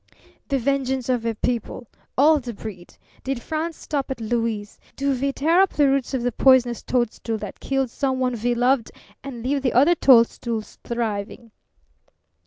[0.47, 1.85] "The vengeance of a people.
[2.17, 2.97] All the breed.
[3.23, 4.79] Did France stop at Louis?
[4.95, 8.89] Do we tear up the roots of the poisonous toadstool that killed someone we loved
[9.23, 11.51] and leave the other toadstools thriving?"